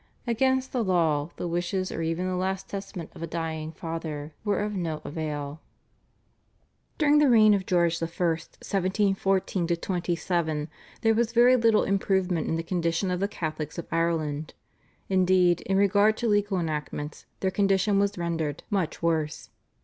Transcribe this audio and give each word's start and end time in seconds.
Against 0.25 0.71
the 0.71 0.83
law, 0.83 1.29
the 1.35 1.47
wishes 1.47 1.91
or 1.91 2.01
even 2.01 2.25
the 2.25 2.35
last 2.35 2.67
testament 2.67 3.11
of 3.13 3.21
a 3.21 3.27
dying 3.27 3.71
father 3.71 4.33
were 4.43 4.57
of 4.61 4.73
no 4.73 4.99
avail. 5.05 5.61
During 6.97 7.19
the 7.19 7.29
reign 7.29 7.53
of 7.53 7.67
George 7.67 8.01
I. 8.01 8.07
(1714 8.07 9.67
27) 9.67 10.69
there 11.01 11.13
was 11.13 11.33
very 11.33 11.55
little 11.55 11.83
improvement 11.83 12.47
in 12.47 12.55
the 12.55 12.63
condition 12.63 13.11
of 13.11 13.19
the 13.19 13.27
Catholics 13.27 13.77
of 13.77 13.85
Ireland. 13.91 14.55
Indeed, 15.07 15.61
in 15.67 15.77
regard 15.77 16.17
to 16.17 16.27
legal 16.27 16.59
enactments 16.59 17.27
their 17.41 17.51
condition 17.51 17.99
was 17.99 18.17
rendered 18.17 18.63
much 18.71 19.03
worse. 19.03 19.51